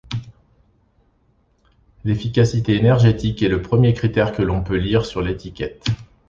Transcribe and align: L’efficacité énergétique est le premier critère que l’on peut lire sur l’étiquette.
L’efficacité 2.05 2.73
énergétique 2.73 3.43
est 3.43 3.47
le 3.47 3.61
premier 3.61 3.93
critère 3.93 4.31
que 4.31 4.41
l’on 4.41 4.63
peut 4.63 4.77
lire 4.77 5.05
sur 5.05 5.21
l’étiquette. 5.21 5.85